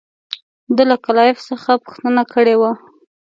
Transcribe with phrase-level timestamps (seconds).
[0.75, 2.71] ده له کلایف څخه پوښتنه کړې وه.